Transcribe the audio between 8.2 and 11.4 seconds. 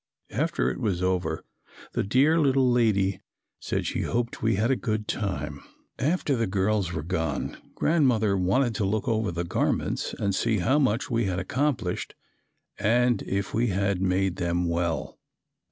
wanted to look over the garments and see how much we had